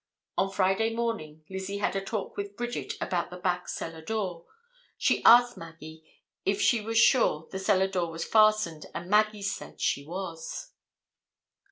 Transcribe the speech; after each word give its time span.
On 0.35 0.49
Friday 0.49 0.95
morning 0.95 1.45
Lizzie 1.47 1.77
had 1.77 1.95
a 1.95 2.01
talk 2.03 2.35
with 2.35 2.57
Bridget 2.57 2.95
about 2.99 3.29
the 3.29 3.37
back 3.37 3.67
cellar 3.67 4.01
door; 4.01 4.45
she 4.97 5.23
asked 5.23 5.57
'Maggie' 5.57 6.03
if 6.43 6.59
she 6.59 6.81
was 6.81 6.97
sure 6.97 7.47
the 7.51 7.59
cellar 7.59 7.87
door 7.87 8.09
was 8.09 8.25
fastened, 8.25 8.87
and 8.95 9.07
'Maggie' 9.11 9.43
said 9.43 9.79
she 9.79 10.03
was." 10.03 10.71